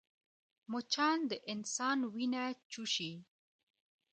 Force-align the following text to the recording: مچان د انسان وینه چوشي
مچان 0.71 1.17
د 1.29 1.31
انسان 1.51 1.99
وینه 2.13 2.43
چوشي 2.71 3.11